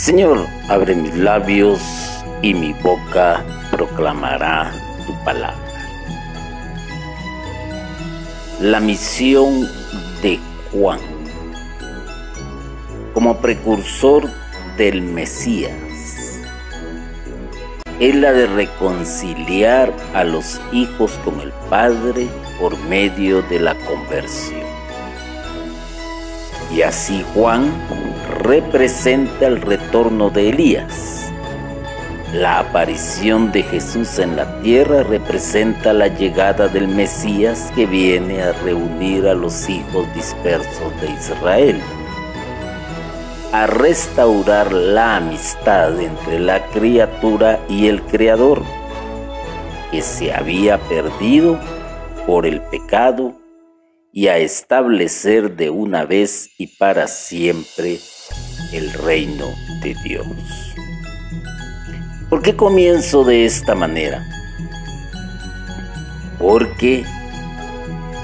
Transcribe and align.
Señor, 0.00 0.46
abre 0.70 0.94
mis 0.94 1.14
labios 1.14 1.78
y 2.40 2.54
mi 2.54 2.72
boca 2.72 3.44
proclamará 3.70 4.72
tu 5.04 5.12
palabra. 5.24 5.58
La 8.62 8.80
misión 8.80 9.68
de 10.22 10.40
Juan 10.72 11.00
como 13.12 13.36
precursor 13.42 14.30
del 14.78 15.02
Mesías 15.02 15.74
es 18.00 18.14
la 18.14 18.32
de 18.32 18.46
reconciliar 18.46 19.92
a 20.14 20.24
los 20.24 20.62
hijos 20.72 21.12
con 21.26 21.38
el 21.40 21.52
Padre 21.68 22.26
por 22.58 22.74
medio 22.88 23.42
de 23.42 23.60
la 23.60 23.74
conversión. 23.74 24.64
Y 26.74 26.80
así 26.80 27.22
Juan 27.34 27.70
representa 28.40 29.46
el 29.46 29.60
retorno 29.60 30.30
de 30.30 30.50
Elías. 30.50 31.30
La 32.32 32.60
aparición 32.60 33.52
de 33.52 33.62
Jesús 33.62 34.18
en 34.18 34.36
la 34.36 34.60
tierra 34.60 35.02
representa 35.02 35.92
la 35.92 36.08
llegada 36.08 36.68
del 36.68 36.88
Mesías 36.88 37.72
que 37.74 37.86
viene 37.86 38.42
a 38.42 38.52
reunir 38.52 39.26
a 39.26 39.34
los 39.34 39.68
hijos 39.68 40.06
dispersos 40.14 41.00
de 41.00 41.10
Israel 41.10 41.80
a 43.52 43.66
restaurar 43.66 44.72
la 44.72 45.16
amistad 45.16 46.00
entre 46.00 46.38
la 46.38 46.64
criatura 46.68 47.60
y 47.68 47.88
el 47.88 48.02
Creador, 48.02 48.62
que 49.90 50.02
se 50.02 50.32
había 50.32 50.78
perdido 50.78 51.58
por 52.26 52.46
el 52.46 52.60
pecado, 52.60 53.34
y 54.12 54.28
a 54.28 54.38
establecer 54.38 55.56
de 55.56 55.70
una 55.70 56.04
vez 56.04 56.50
y 56.58 56.66
para 56.66 57.06
siempre 57.06 58.00
el 58.72 58.92
reino 58.92 59.54
de 59.82 59.94
Dios. 60.04 60.26
¿Por 62.28 62.42
qué 62.42 62.54
comienzo 62.54 63.24
de 63.24 63.44
esta 63.44 63.74
manera? 63.74 64.24
Porque 66.38 67.04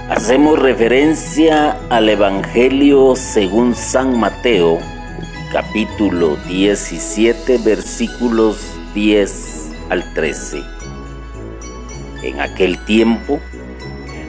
hacemos 0.08 0.58
referencia 0.58 1.77
al 1.91 2.08
Evangelio 2.08 3.16
según 3.16 3.75
San 3.75 4.19
Mateo, 4.19 4.78
capítulo 5.53 6.36
17, 6.48 7.58
versículos 7.58 8.58
10 8.94 9.72
al 9.91 10.14
13. 10.14 10.62
En 12.22 12.41
aquel 12.41 12.78
tiempo, 12.84 13.41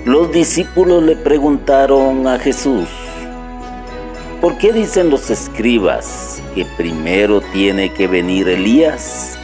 los 0.06 0.32
discípulos 0.32 1.04
le 1.04 1.16
preguntaron 1.16 2.28
a 2.28 2.40
Jesús, 2.40 2.88
¿por 4.42 4.58
qué 4.58 4.74
dicen 4.74 5.10
los 5.10 5.30
escribas 5.30 6.42
que 6.56 6.66
primero 6.78 7.42
tiene 7.42 7.94
que 7.94 8.08
venir 8.08 8.48
Elías? 8.48 9.38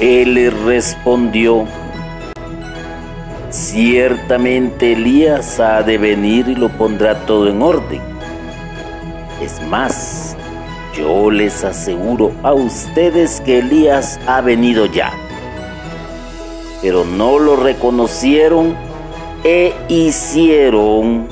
Él 0.00 0.34
les 0.34 0.52
respondió, 0.62 1.66
ciertamente 3.50 4.92
Elías 4.92 5.58
ha 5.60 5.82
de 5.82 5.98
venir 5.98 6.48
y 6.48 6.54
lo 6.54 6.68
pondrá 6.76 7.26
todo 7.26 7.48
en 7.48 7.62
orden 7.62 8.16
es 9.40 9.60
más, 9.68 10.36
yo 10.96 11.30
les 11.30 11.62
aseguro 11.62 12.32
a 12.42 12.54
ustedes 12.54 13.40
que 13.42 13.58
Elías 13.58 14.18
ha 14.26 14.40
venido 14.40 14.86
ya. 14.86 15.12
Pero 16.80 17.04
no 17.04 17.38
lo 17.38 17.56
reconocieron 17.56 18.74
e 19.44 19.74
hicieron 19.88 21.28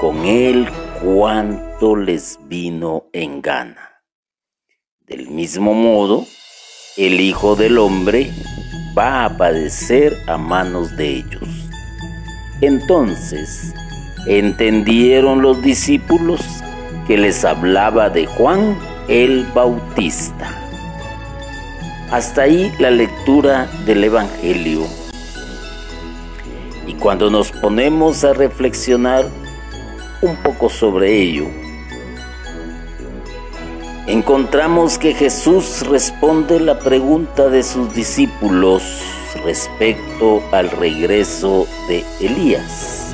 con 0.00 0.24
él 0.26 0.68
cuanto 1.02 1.96
les 1.96 2.38
vino 2.44 3.06
en 3.12 3.42
gana. 3.42 4.02
Del 5.06 5.30
mismo 5.30 5.74
modo, 5.74 6.26
el 6.96 7.20
Hijo 7.20 7.56
del 7.56 7.78
Hombre 7.78 8.30
va 8.96 9.24
a 9.24 9.36
padecer 9.36 10.16
a 10.26 10.36
manos 10.36 10.96
de 10.96 11.16
ellos. 11.16 11.48
Entonces, 12.60 13.74
entendieron 14.26 15.42
los 15.42 15.62
discípulos 15.62 16.40
que 17.06 17.16
les 17.16 17.44
hablaba 17.44 18.10
de 18.10 18.26
Juan 18.26 18.78
el 19.08 19.46
Bautista. 19.54 20.54
Hasta 22.10 22.42
ahí 22.42 22.72
la 22.78 22.90
lectura 22.90 23.68
del 23.86 24.04
Evangelio. 24.04 24.82
Y 26.86 26.94
cuando 26.94 27.30
nos 27.30 27.50
ponemos 27.52 28.24
a 28.24 28.32
reflexionar 28.32 29.26
un 30.22 30.36
poco 30.36 30.68
sobre 30.68 31.20
ello, 31.20 31.46
encontramos 34.06 34.98
que 34.98 35.14
Jesús 35.14 35.86
responde 35.88 36.60
la 36.60 36.78
pregunta 36.78 37.48
de 37.48 37.62
sus 37.62 37.94
discípulos 37.94 38.82
respecto 39.44 40.42
al 40.52 40.70
regreso 40.70 41.66
de 41.88 42.04
Elías 42.20 43.08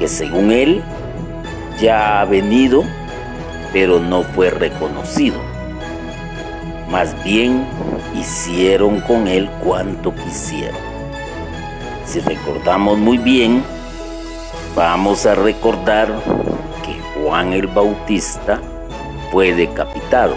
que 0.00 0.08
según 0.08 0.50
él 0.50 0.82
ya 1.78 2.22
ha 2.22 2.24
venido, 2.24 2.84
pero 3.70 4.00
no 4.00 4.22
fue 4.22 4.48
reconocido. 4.48 5.38
Más 6.90 7.22
bien 7.22 7.66
hicieron 8.18 9.02
con 9.02 9.28
él 9.28 9.50
cuanto 9.62 10.14
quisieron. 10.14 10.80
Si 12.06 12.18
recordamos 12.20 12.96
muy 12.96 13.18
bien, 13.18 13.62
vamos 14.74 15.26
a 15.26 15.34
recordar 15.34 16.08
que 16.84 16.98
Juan 17.14 17.52
el 17.52 17.66
Bautista 17.66 18.60
fue 19.30 19.54
decapitado. 19.54 20.36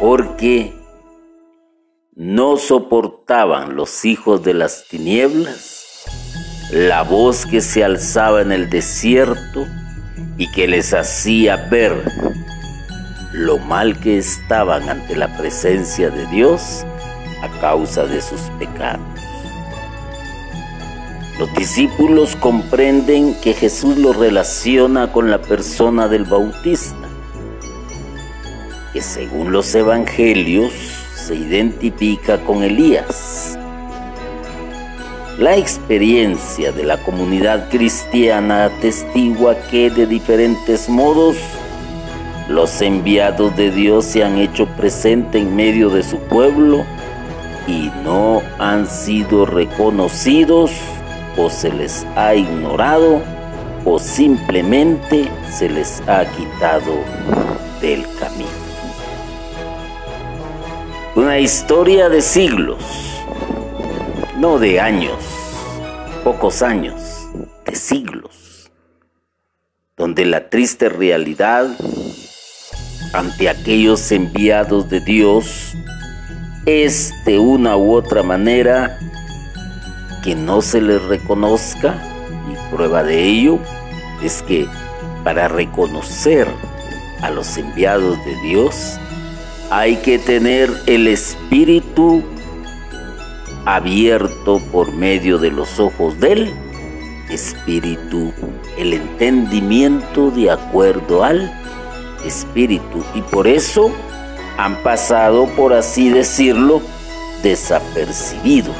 Porque 0.00 0.74
no 2.14 2.56
soportaban 2.56 3.76
los 3.76 4.04
hijos 4.04 4.42
de 4.42 4.54
las 4.54 4.86
tinieblas 4.88 5.74
la 6.70 7.02
voz 7.02 7.46
que 7.46 7.60
se 7.60 7.84
alzaba 7.84 8.40
en 8.40 8.50
el 8.50 8.68
desierto 8.68 9.66
y 10.38 10.50
que 10.50 10.66
les 10.66 10.92
hacía 10.92 11.56
ver 11.70 11.92
lo 13.32 13.58
mal 13.58 14.00
que 14.00 14.18
estaban 14.18 14.88
ante 14.88 15.14
la 15.14 15.36
presencia 15.36 16.10
de 16.10 16.26
Dios 16.26 16.84
a 17.42 17.60
causa 17.60 18.06
de 18.06 18.20
sus 18.20 18.40
pecados. 18.58 19.00
Los 21.38 21.52
discípulos 21.54 22.36
comprenden 22.36 23.34
que 23.40 23.54
Jesús 23.54 23.98
lo 23.98 24.12
relaciona 24.12 25.10
con 25.10 25.32
la 25.32 25.42
persona 25.42 26.06
del 26.06 26.24
Bautista, 26.24 27.08
que 28.92 29.02
según 29.02 29.50
los 29.50 29.74
evangelios 29.74 30.72
se 31.16 31.34
identifica 31.34 32.38
con 32.44 32.62
Elías. 32.62 33.58
La 35.36 35.56
experiencia 35.56 36.70
de 36.70 36.84
la 36.84 36.98
comunidad 36.98 37.68
cristiana 37.68 38.66
atestigua 38.66 39.56
que 39.72 39.90
de 39.90 40.06
diferentes 40.06 40.88
modos 40.88 41.36
los 42.48 42.80
enviados 42.80 43.56
de 43.56 43.72
Dios 43.72 44.04
se 44.04 44.22
han 44.22 44.38
hecho 44.38 44.66
presente 44.76 45.38
en 45.38 45.56
medio 45.56 45.90
de 45.90 46.04
su 46.04 46.18
pueblo 46.18 46.84
y 47.66 47.90
no 48.04 48.40
han 48.60 48.86
sido 48.86 49.46
reconocidos 49.46 50.70
o 51.36 51.50
se 51.50 51.72
les 51.72 52.06
ha 52.16 52.34
ignorado 52.34 53.20
o 53.84 53.98
simplemente 53.98 55.28
se 55.50 55.68
les 55.68 56.02
ha 56.08 56.24
quitado 56.24 56.94
del 57.80 58.04
camino. 58.18 58.50
Una 61.16 61.38
historia 61.38 62.08
de 62.08 62.20
siglos 62.22 63.14
no 64.38 64.58
de 64.58 64.80
años, 64.80 65.16
pocos 66.24 66.60
años, 66.62 67.28
de 67.64 67.76
siglos, 67.76 68.70
donde 69.96 70.26
la 70.26 70.50
triste 70.50 70.88
realidad 70.88 71.68
ante 73.12 73.48
aquellos 73.48 74.10
enviados 74.10 74.90
de 74.90 75.00
Dios 75.00 75.74
es 76.66 77.14
de 77.24 77.38
una 77.38 77.76
u 77.76 77.92
otra 77.92 78.22
manera 78.22 78.98
que 80.24 80.34
no 80.34 80.62
se 80.62 80.80
les 80.80 81.02
reconozca 81.02 82.02
y 82.50 82.74
prueba 82.74 83.04
de 83.04 83.22
ello 83.22 83.58
es 84.22 84.42
que 84.42 84.66
para 85.22 85.48
reconocer 85.48 86.48
a 87.20 87.30
los 87.30 87.58
enviados 87.58 88.16
de 88.24 88.34
Dios 88.40 88.98
hay 89.70 89.96
que 89.96 90.18
tener 90.18 90.72
el 90.86 91.08
espíritu 91.08 92.24
abierto 93.66 94.60
por 94.72 94.92
medio 94.92 95.38
de 95.38 95.50
los 95.50 95.78
ojos 95.78 96.18
del 96.20 96.52
Espíritu, 97.30 98.32
el 98.76 98.92
entendimiento 98.92 100.30
de 100.30 100.50
acuerdo 100.50 101.24
al 101.24 101.50
Espíritu. 102.24 103.02
Y 103.14 103.22
por 103.22 103.46
eso 103.46 103.90
han 104.58 104.76
pasado, 104.82 105.46
por 105.56 105.72
así 105.72 106.10
decirlo, 106.10 106.82
desapercibidos. 107.42 108.76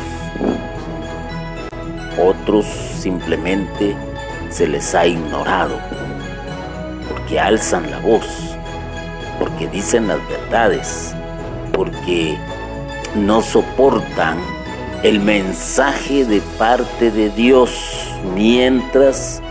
Otros 2.18 2.66
simplemente 2.66 3.96
se 4.50 4.68
les 4.68 4.94
ha 4.94 5.06
ignorado, 5.06 5.78
porque 7.08 7.40
alzan 7.40 7.90
la 7.90 7.98
voz, 7.98 8.56
porque 9.38 9.66
dicen 9.66 10.08
las 10.08 10.20
verdades, 10.28 11.14
porque 11.72 12.36
no 13.16 13.42
soportan 13.42 14.38
el 15.02 15.20
mensaje 15.20 16.24
de 16.24 16.40
parte 16.56 17.10
de 17.10 17.30
Dios 17.30 18.08
mientras 18.34 19.42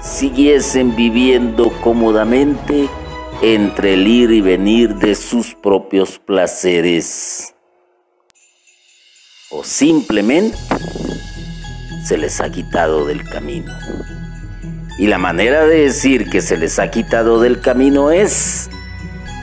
siguiesen 0.00 0.96
viviendo 0.96 1.70
cómodamente 1.82 2.88
entre 3.42 3.94
el 3.94 4.08
ir 4.08 4.30
y 4.32 4.40
venir 4.40 4.96
de 4.96 5.14
sus 5.14 5.54
propios 5.54 6.18
placeres. 6.18 7.54
O 9.50 9.62
simplemente 9.62 10.58
se 12.04 12.16
les 12.16 12.40
ha 12.40 12.50
quitado 12.50 13.06
del 13.06 13.28
camino. 13.28 13.72
Y 14.98 15.06
la 15.06 15.18
manera 15.18 15.64
de 15.64 15.82
decir 15.82 16.28
que 16.28 16.40
se 16.40 16.56
les 16.56 16.78
ha 16.78 16.90
quitado 16.90 17.40
del 17.40 17.60
camino 17.60 18.10
es 18.10 18.68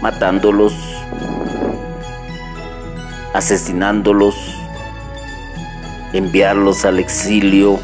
matándolos, 0.02 0.74
asesinándolos, 3.34 4.36
enviarlos 6.12 6.84
al 6.84 7.00
exilio. 7.00 7.80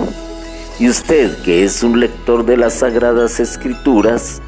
Y 0.80 0.90
usted, 0.90 1.42
que 1.44 1.64
es 1.64 1.82
un 1.82 2.00
lector 2.00 2.46
de 2.46 2.58
las 2.58 2.74
Sagradas 2.74 3.40
Escrituras, 3.40 4.42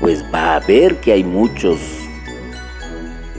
pues 0.00 0.24
va 0.32 0.56
a 0.56 0.60
ver 0.60 0.96
que 1.00 1.12
hay 1.12 1.24
muchos 1.24 1.78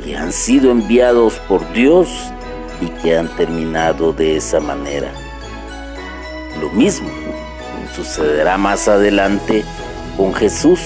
que 0.04 0.16
han 0.16 0.32
sido 0.32 0.72
enviados 0.72 1.40
por 1.48 1.72
Dios 1.74 2.32
y 2.80 2.88
que 3.02 3.18
han 3.18 3.28
terminado 3.36 4.14
de 4.14 4.38
esa 4.38 4.60
manera. 4.60 5.12
Lo 6.62 6.70
mismo 6.70 7.10
sucederá 7.96 8.58
más 8.58 8.88
adelante 8.88 9.64
con 10.16 10.34
Jesús, 10.34 10.80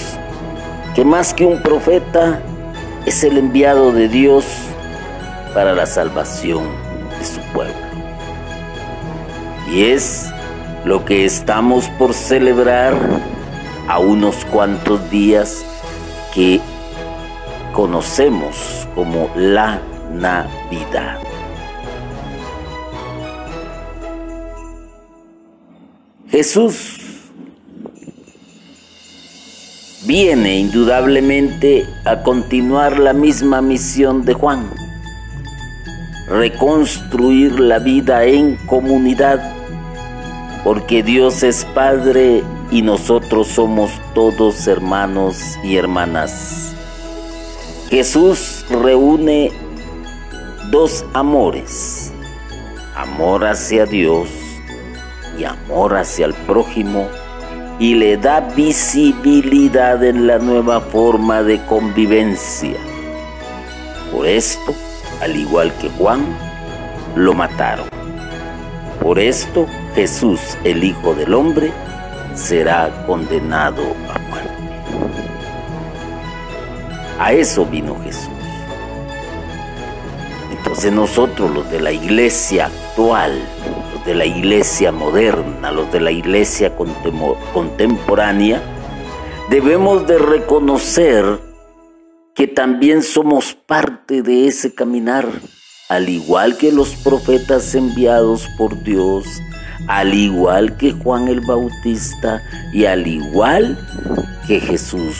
que 0.94 1.04
más 1.04 1.32
que 1.34 1.44
un 1.44 1.62
profeta 1.62 2.40
es 3.06 3.24
el 3.24 3.38
enviado 3.38 3.92
de 3.92 4.08
Dios 4.08 4.44
para 5.54 5.72
la 5.72 5.86
salvación 5.86 6.64
de 7.18 7.24
su 7.24 7.40
pueblo. 7.52 7.74
Y 9.70 9.84
es 9.84 10.30
lo 10.84 11.04
que 11.04 11.24
estamos 11.24 11.88
por 11.98 12.12
celebrar 12.12 12.94
a 13.88 13.98
unos 13.98 14.44
cuantos 14.46 15.10
días 15.10 15.64
que 16.34 16.60
conocemos 17.72 18.86
como 18.94 19.30
la 19.34 19.80
Navidad. 20.12 21.31
Jesús 26.32 26.96
viene 30.06 30.60
indudablemente 30.60 31.86
a 32.06 32.22
continuar 32.22 32.98
la 32.98 33.12
misma 33.12 33.60
misión 33.60 34.24
de 34.24 34.32
Juan, 34.32 34.70
reconstruir 36.28 37.60
la 37.60 37.80
vida 37.80 38.24
en 38.24 38.56
comunidad, 38.66 39.52
porque 40.64 41.02
Dios 41.02 41.42
es 41.42 41.66
Padre 41.74 42.42
y 42.70 42.80
nosotros 42.80 43.48
somos 43.48 43.90
todos 44.14 44.66
hermanos 44.66 45.36
y 45.62 45.76
hermanas. 45.76 46.74
Jesús 47.90 48.64
reúne 48.70 49.52
dos 50.70 51.04
amores, 51.12 52.10
amor 52.96 53.44
hacia 53.44 53.84
Dios 53.84 54.41
y 55.38 55.44
amor 55.44 55.96
hacia 55.96 56.26
el 56.26 56.34
prójimo 56.34 57.08
y 57.78 57.94
le 57.94 58.16
da 58.16 58.40
visibilidad 58.40 60.02
en 60.04 60.26
la 60.26 60.38
nueva 60.38 60.80
forma 60.80 61.42
de 61.42 61.64
convivencia. 61.66 62.76
Por 64.12 64.26
esto, 64.26 64.74
al 65.20 65.34
igual 65.36 65.72
que 65.80 65.88
Juan, 65.90 66.24
lo 67.16 67.34
mataron. 67.34 67.88
Por 69.02 69.18
esto, 69.18 69.66
Jesús, 69.94 70.40
el 70.64 70.84
Hijo 70.84 71.14
del 71.14 71.34
Hombre, 71.34 71.72
será 72.34 73.04
condenado 73.06 73.82
a 74.14 74.18
muerte. 74.28 74.52
A 77.18 77.32
eso 77.32 77.66
vino 77.66 77.96
Jesús. 78.04 78.28
Entonces 80.50 80.92
nosotros, 80.92 81.50
los 81.50 81.70
de 81.70 81.80
la 81.80 81.92
iglesia 81.92 82.66
actual, 82.66 83.42
de 84.04 84.14
la 84.14 84.26
iglesia 84.26 84.92
moderna, 84.92 85.70
los 85.70 85.90
de 85.92 86.00
la 86.00 86.10
iglesia 86.10 86.74
contemporánea, 87.52 88.62
debemos 89.48 90.06
de 90.06 90.18
reconocer 90.18 91.38
que 92.34 92.46
también 92.46 93.02
somos 93.02 93.54
parte 93.54 94.22
de 94.22 94.46
ese 94.46 94.74
caminar, 94.74 95.28
al 95.88 96.08
igual 96.08 96.56
que 96.56 96.72
los 96.72 96.94
profetas 96.96 97.74
enviados 97.74 98.48
por 98.56 98.82
Dios, 98.82 99.26
al 99.88 100.14
igual 100.14 100.76
que 100.76 100.92
Juan 100.92 101.28
el 101.28 101.40
Bautista 101.40 102.42
y 102.72 102.86
al 102.86 103.06
igual 103.06 103.78
que 104.46 104.60
Jesús. 104.60 105.16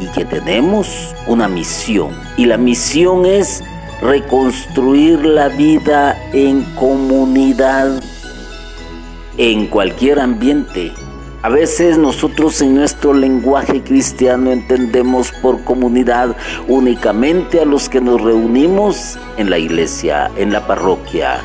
Y 0.00 0.06
que 0.08 0.24
tenemos 0.24 1.14
una 1.26 1.48
misión. 1.48 2.10
Y 2.36 2.46
la 2.46 2.58
misión 2.58 3.24
es 3.24 3.62
reconstruir 4.00 5.24
la 5.24 5.48
vida 5.48 6.18
en 6.32 6.62
comunidad, 6.74 8.02
en 9.38 9.66
cualquier 9.66 10.20
ambiente. 10.20 10.92
A 11.42 11.48
veces 11.48 11.96
nosotros 11.96 12.60
en 12.60 12.74
nuestro 12.74 13.14
lenguaje 13.14 13.82
cristiano 13.82 14.50
entendemos 14.50 15.30
por 15.30 15.62
comunidad 15.62 16.36
únicamente 16.66 17.60
a 17.60 17.64
los 17.64 17.88
que 17.88 18.00
nos 18.00 18.20
reunimos 18.20 19.18
en 19.36 19.50
la 19.50 19.58
iglesia, 19.58 20.30
en 20.36 20.52
la 20.52 20.66
parroquia, 20.66 21.40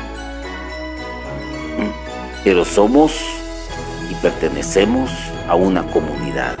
pero 2.42 2.64
somos 2.64 3.12
y 4.10 4.14
pertenecemos 4.16 5.10
a 5.48 5.54
una 5.54 5.84
comunidad. 5.84 6.58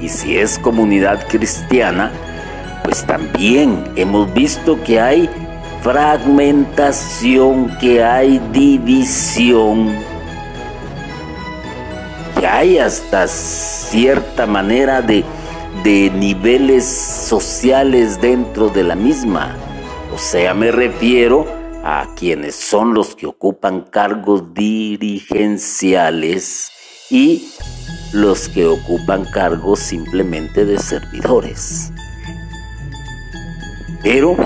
Y 0.00 0.08
si 0.08 0.38
es 0.38 0.58
comunidad 0.58 1.26
cristiana, 1.28 2.12
pues 2.84 3.04
también 3.06 3.82
hemos 3.96 4.32
visto 4.34 4.80
que 4.84 5.00
hay 5.00 5.28
fragmentación, 5.82 7.76
que 7.80 8.04
hay 8.04 8.38
división, 8.52 9.96
que 12.38 12.46
hay 12.46 12.78
hasta 12.78 13.26
cierta 13.26 14.46
manera 14.46 15.02
de, 15.02 15.24
niveles 15.84 16.84
sociales 16.84 18.20
dentro 18.20 18.68
de 18.68 18.84
la 18.84 18.94
misma. 18.94 19.56
O 20.14 20.18
sea, 20.18 20.52
me 20.54 20.70
refiero 20.70 21.46
a 21.82 22.06
quienes 22.16 22.54
son 22.54 22.94
los 22.94 23.14
que 23.14 23.26
ocupan 23.26 23.82
cargos 23.82 24.54
dirigenciales 24.54 26.70
y 27.10 27.50
los 28.12 28.48
que 28.48 28.66
ocupan 28.66 29.24
cargos 29.24 29.80
simplemente 29.80 30.64
de 30.64 30.78
servidores. 30.78 31.93
Pero 34.04 34.36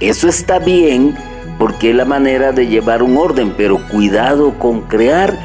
eso 0.00 0.26
está 0.26 0.58
bien 0.58 1.14
porque 1.58 1.90
es 1.90 1.96
la 1.96 2.06
manera 2.06 2.50
de 2.50 2.66
llevar 2.66 3.04
un 3.04 3.16
orden, 3.16 3.54
pero 3.56 3.86
cuidado 3.88 4.58
con 4.58 4.80
crear 4.88 5.38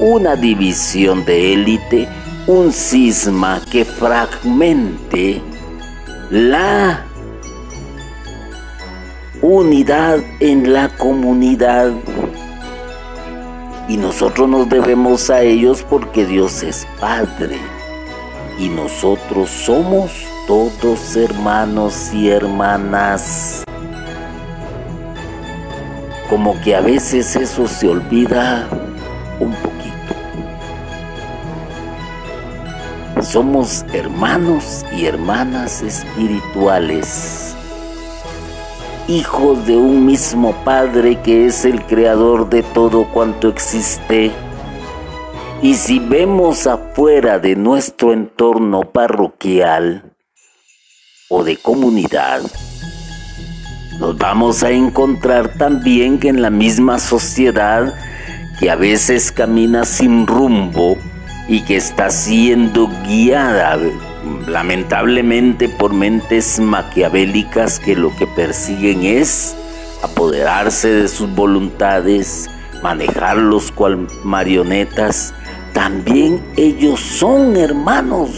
una 0.00 0.34
división 0.34 1.24
de 1.24 1.52
élite, 1.52 2.08
un 2.48 2.72
cisma 2.72 3.60
que 3.70 3.84
fragmente 3.84 5.40
la 6.30 7.04
unidad 9.42 10.18
en 10.40 10.72
la 10.72 10.88
comunidad. 10.88 11.92
Y 13.88 13.98
nosotros 13.98 14.48
nos 14.48 14.68
debemos 14.68 15.28
a 15.28 15.42
ellos 15.42 15.84
porque 15.88 16.24
Dios 16.24 16.62
es 16.62 16.88
Padre. 16.98 17.58
Y 18.58 18.68
nosotros 18.68 19.50
somos 19.50 20.12
todos 20.46 21.16
hermanos 21.16 22.12
y 22.12 22.30
hermanas. 22.30 23.64
Como 26.28 26.60
que 26.60 26.74
a 26.76 26.80
veces 26.80 27.36
eso 27.36 27.66
se 27.66 27.88
olvida 27.88 28.68
un 29.40 29.52
poquito. 29.54 30.14
Somos 33.22 33.84
hermanos 33.92 34.84
y 34.96 35.06
hermanas 35.06 35.82
espirituales 35.82 37.56
hijos 39.08 39.66
de 39.66 39.76
un 39.76 40.06
mismo 40.06 40.52
Padre 40.64 41.20
que 41.22 41.46
es 41.46 41.64
el 41.64 41.82
creador 41.84 42.48
de 42.48 42.62
todo 42.62 43.04
cuanto 43.12 43.48
existe. 43.48 44.30
Y 45.62 45.74
si 45.74 46.00
vemos 46.00 46.66
afuera 46.66 47.38
de 47.38 47.54
nuestro 47.54 48.12
entorno 48.12 48.80
parroquial 48.80 50.12
o 51.28 51.44
de 51.44 51.56
comunidad, 51.56 52.42
nos 54.00 54.18
vamos 54.18 54.64
a 54.64 54.72
encontrar 54.72 55.56
también 55.56 56.18
que 56.18 56.28
en 56.30 56.42
la 56.42 56.50
misma 56.50 56.98
sociedad 56.98 57.94
que 58.58 58.72
a 58.72 58.74
veces 58.74 59.30
camina 59.30 59.84
sin 59.84 60.26
rumbo 60.26 60.96
y 61.46 61.60
que 61.60 61.76
está 61.76 62.10
siendo 62.10 62.88
guiada 63.06 63.78
lamentablemente 64.48 65.68
por 65.68 65.94
mentes 65.94 66.58
maquiavélicas 66.58 67.78
que 67.78 67.94
lo 67.94 68.14
que 68.16 68.26
persiguen 68.26 69.04
es 69.04 69.54
apoderarse 70.02 70.88
de 70.88 71.08
sus 71.08 71.32
voluntades, 71.32 72.50
manejarlos 72.82 73.70
cual 73.70 74.08
marionetas, 74.24 75.32
también 75.72 76.42
ellos 76.56 77.00
son 77.00 77.56
hermanos, 77.56 78.30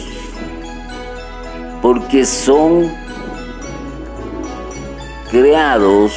porque 1.82 2.24
son 2.24 2.92
creados 5.30 6.12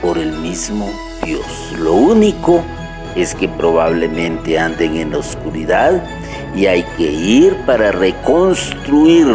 por 0.00 0.16
el 0.16 0.32
mismo 0.32 0.88
Dios. 1.22 1.74
Lo 1.78 1.92
único 1.92 2.62
es 3.14 3.34
que 3.34 3.48
probablemente 3.48 4.58
anden 4.58 4.96
en 4.96 5.10
la 5.10 5.18
oscuridad 5.18 6.02
y 6.56 6.66
hay 6.66 6.82
que 6.96 7.10
ir 7.12 7.54
para 7.66 7.92
reconstruir 7.92 9.26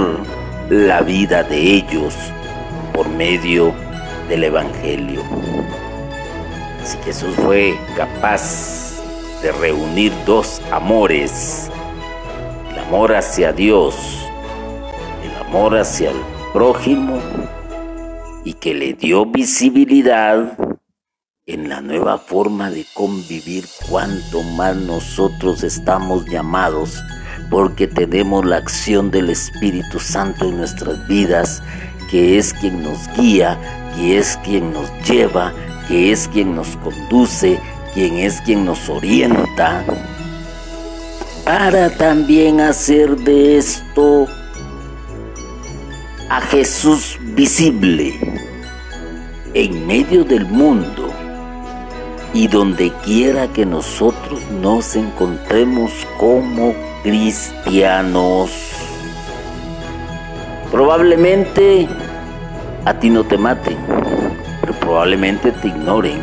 la 0.69 1.01
vida 1.01 1.43
de 1.43 1.57
ellos 1.57 2.15
por 2.93 3.07
medio 3.07 3.73
del 4.29 4.45
Evangelio. 4.45 5.21
Si 6.83 6.97
Jesús 7.03 7.35
fue 7.35 7.77
capaz 7.95 8.82
de 9.43 9.51
reunir 9.51 10.13
dos 10.25 10.61
amores, 10.71 11.69
el 12.71 12.79
amor 12.79 13.13
hacia 13.13 13.51
Dios, 13.51 13.93
el 15.21 15.45
amor 15.45 15.77
hacia 15.77 16.11
el 16.11 16.17
prójimo, 16.53 17.19
y 18.45 18.53
que 18.53 18.73
le 18.73 18.93
dio 18.93 19.25
visibilidad 19.25 20.57
en 21.45 21.67
la 21.67 21.81
nueva 21.81 22.19
forma 22.19 22.71
de 22.71 22.85
convivir, 22.93 23.65
cuanto 23.89 24.43
más 24.43 24.77
nosotros 24.77 25.61
estamos 25.63 26.25
llamados, 26.25 27.03
porque 27.49 27.85
tenemos 27.85 28.45
la 28.45 28.55
acción 28.55 29.11
del 29.11 29.29
Espíritu 29.29 29.99
Santo 29.99 30.45
en 30.45 30.55
nuestras 30.55 31.05
vidas, 31.09 31.61
que 32.09 32.37
es 32.37 32.53
quien 32.53 32.81
nos 32.81 33.09
guía, 33.17 33.59
que 33.97 34.17
es 34.17 34.37
quien 34.37 34.71
nos 34.71 34.89
lleva, 35.05 35.53
que 35.89 36.13
es 36.13 36.29
quien 36.29 36.55
nos 36.55 36.77
conduce, 36.77 37.59
quien 37.93 38.17
es 38.17 38.41
quien 38.41 38.65
nos 38.65 38.89
orienta, 38.89 39.83
para 41.45 41.89
también 41.89 42.61
hacer 42.61 43.15
de 43.17 43.57
esto 43.57 44.27
a 46.29 46.41
Jesús 46.41 47.17
visible 47.35 48.13
en 49.53 49.85
medio 49.85 50.23
del 50.23 50.45
mundo 50.45 51.09
y 52.33 52.47
donde 52.47 52.91
quiera 53.03 53.47
que 53.47 53.65
nosotros 53.65 54.41
nos 54.61 54.95
encontremos 54.95 55.91
como 56.17 56.73
cristianos. 57.03 58.49
Probablemente 60.71 61.87
a 62.85 62.93
ti 62.95 63.09
no 63.09 63.23
te 63.23 63.37
maten, 63.37 63.77
pero 64.61 64.73
probablemente 64.79 65.51
te 65.51 65.67
ignoren, 65.67 66.19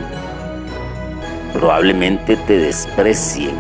probablemente 1.61 2.39
te 2.39 2.57
desprecien. 2.57 3.55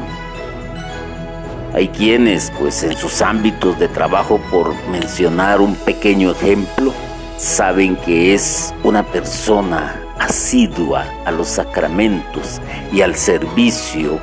Hay 1.74 1.88
quienes, 1.88 2.50
pues 2.58 2.82
en 2.82 2.96
sus 2.96 3.20
ámbitos 3.20 3.78
de 3.78 3.88
trabajo, 3.88 4.40
por 4.50 4.74
mencionar 4.88 5.60
un 5.60 5.74
pequeño 5.74 6.30
ejemplo, 6.30 6.94
saben 7.36 7.96
que 7.96 8.32
es 8.32 8.74
una 8.84 9.02
persona 9.02 10.02
asidua 10.18 11.04
a 11.26 11.30
los 11.30 11.48
sacramentos 11.48 12.62
y 12.90 13.02
al 13.02 13.16
servicio 13.16 14.18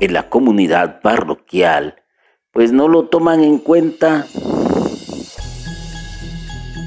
en 0.00 0.12
la 0.12 0.28
comunidad 0.28 1.00
parroquial, 1.00 2.02
pues 2.50 2.72
no 2.72 2.88
lo 2.88 3.04
toman 3.04 3.44
en 3.44 3.58
cuenta 3.58 4.26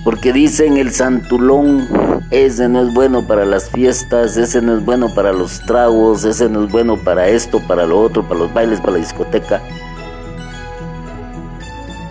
porque 0.03 0.33
dicen 0.33 0.75
el 0.75 0.91
santulón, 0.91 1.87
ese 2.29 2.67
no 2.67 2.81
es 2.81 2.93
bueno 2.93 3.25
para 3.25 3.45
las 3.45 3.69
fiestas, 3.69 4.35
ese 4.35 4.61
no 4.61 4.75
es 4.75 4.83
bueno 4.83 5.13
para 5.13 5.31
los 5.31 5.61
tragos, 5.61 6.25
ese 6.25 6.49
no 6.49 6.65
es 6.65 6.71
bueno 6.71 6.97
para 6.97 7.29
esto, 7.29 7.61
para 7.67 7.85
lo 7.85 7.99
otro, 8.01 8.27
para 8.27 8.41
los 8.41 8.53
bailes, 8.53 8.81
para 8.81 8.93
la 8.93 8.99
discoteca. 8.99 9.61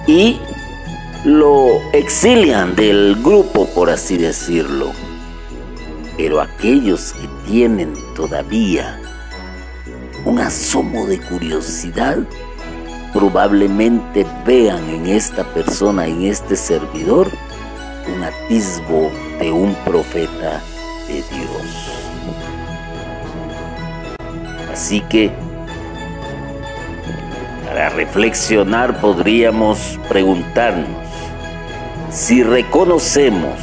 Y 0.07 0.39
lo 1.25 1.81
exilian 1.93 2.75
del 2.77 3.17
grupo, 3.23 3.67
por 3.75 3.91
así 3.91 4.17
decirlo. 4.17 4.93
Pero 6.17 6.41
aquellos 6.41 7.13
que 7.13 7.29
tienen 7.47 7.93
todavía 8.15 8.99
un 10.25 10.39
asomo 10.39 11.07
de 11.07 11.21
curiosidad, 11.21 12.19
probablemente 13.13 14.27
vean 14.47 14.89
en 14.89 15.07
esta 15.07 15.45
persona, 15.53 16.07
en 16.07 16.23
este 16.23 16.57
servidor, 16.57 17.29
atisbo 18.27 19.11
de 19.39 19.51
un 19.51 19.75
profeta 19.85 20.61
de 21.09 21.15
Dios. 21.15 21.93
Así 24.73 25.01
que, 25.03 25.31
para 27.67 27.89
reflexionar 27.91 29.01
podríamos 29.01 29.99
preguntarnos 30.09 31.07
si 32.11 32.43
reconocemos 32.43 33.61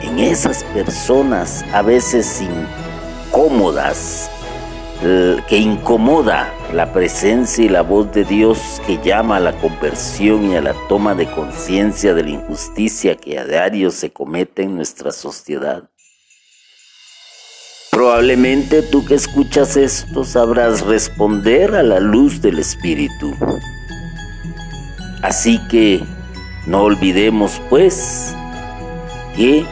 en 0.00 0.18
esas 0.18 0.62
personas 0.64 1.64
a 1.72 1.82
veces 1.82 2.42
incómodas, 3.30 4.30
que 5.00 5.58
incomoda 5.58 6.52
la 6.72 6.92
presencia 6.92 7.64
y 7.64 7.68
la 7.68 7.82
voz 7.82 8.10
de 8.12 8.24
Dios 8.24 8.80
que 8.86 8.98
llama 9.02 9.36
a 9.36 9.40
la 9.40 9.52
conversión 9.52 10.50
y 10.50 10.56
a 10.56 10.62
la 10.62 10.74
toma 10.88 11.14
de 11.14 11.30
conciencia 11.30 12.14
de 12.14 12.22
la 12.22 12.30
injusticia 12.30 13.16
que 13.16 13.38
a 13.38 13.44
diario 13.44 13.90
se 13.90 14.10
comete 14.10 14.62
en 14.62 14.76
nuestra 14.76 15.12
sociedad. 15.12 15.88
Probablemente 17.90 18.82
tú 18.82 19.04
que 19.06 19.14
escuchas 19.14 19.76
esto 19.76 20.24
sabrás 20.24 20.82
responder 20.82 21.74
a 21.74 21.82
la 21.82 22.00
luz 22.00 22.42
del 22.42 22.58
Espíritu. 22.58 23.34
Así 25.22 25.58
que 25.68 26.02
no 26.66 26.82
olvidemos 26.82 27.60
pues 27.68 28.34
que 29.34 29.64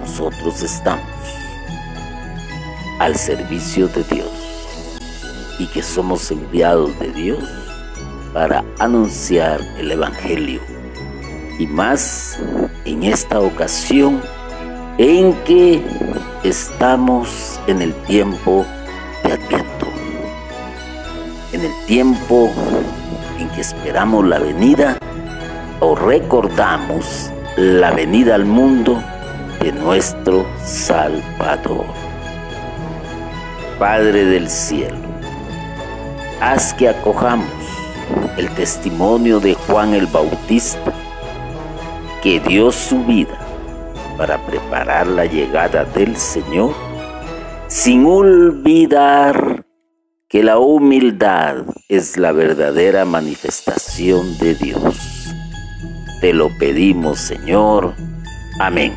nosotros 0.00 0.62
estamos 0.62 1.12
al 3.02 3.16
servicio 3.16 3.88
de 3.88 4.04
Dios 4.04 4.28
y 5.58 5.66
que 5.66 5.82
somos 5.82 6.30
enviados 6.30 6.96
de 7.00 7.10
Dios 7.10 7.42
para 8.32 8.64
anunciar 8.78 9.60
el 9.76 9.90
Evangelio. 9.90 10.60
Y 11.58 11.66
más 11.66 12.38
en 12.84 13.02
esta 13.02 13.40
ocasión 13.40 14.22
en 14.98 15.32
que 15.42 15.82
estamos 16.44 17.60
en 17.66 17.82
el 17.82 17.92
tiempo 18.04 18.64
de 19.24 19.32
Adviento, 19.32 19.88
en 21.52 21.62
el 21.62 21.86
tiempo 21.86 22.50
en 23.36 23.48
que 23.48 23.62
esperamos 23.62 24.24
la 24.26 24.38
venida 24.38 24.96
o 25.80 25.96
recordamos 25.96 27.32
la 27.56 27.90
venida 27.90 28.36
al 28.36 28.44
mundo 28.44 29.02
de 29.60 29.72
nuestro 29.72 30.46
Salvador. 30.64 32.11
Padre 33.78 34.24
del 34.24 34.48
cielo, 34.48 34.96
haz 36.40 36.74
que 36.74 36.88
acojamos 36.88 37.46
el 38.36 38.48
testimonio 38.50 39.40
de 39.40 39.54
Juan 39.54 39.94
el 39.94 40.06
Bautista, 40.06 40.92
que 42.22 42.40
dio 42.40 42.70
su 42.70 43.04
vida 43.04 43.38
para 44.16 44.38
preparar 44.46 45.06
la 45.06 45.24
llegada 45.24 45.84
del 45.84 46.16
Señor, 46.16 46.74
sin 47.68 48.06
olvidar 48.06 49.64
que 50.28 50.42
la 50.42 50.58
humildad 50.58 51.64
es 51.88 52.16
la 52.16 52.32
verdadera 52.32 53.04
manifestación 53.04 54.38
de 54.38 54.54
Dios. 54.54 55.32
Te 56.20 56.32
lo 56.32 56.48
pedimos, 56.58 57.18
Señor. 57.18 57.94
Amén. 58.60 58.96